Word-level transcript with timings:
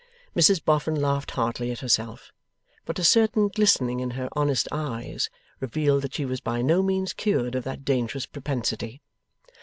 Mrs 0.35 0.65
Boffin 0.65 0.95
laughed 0.95 1.29
heartily 1.29 1.69
at 1.71 1.81
herself; 1.81 2.31
but 2.85 2.97
a 2.97 3.03
certain 3.03 3.49
glistening 3.49 3.99
in 3.99 4.09
her 4.17 4.29
honest 4.31 4.67
eyes 4.71 5.29
revealed 5.59 6.01
that 6.01 6.15
she 6.15 6.25
was 6.25 6.41
by 6.41 6.63
no 6.63 6.81
means 6.81 7.13
cured 7.13 7.53
of 7.53 7.65
that 7.65 7.85
dangerous 7.85 8.25
propensity. 8.25 8.99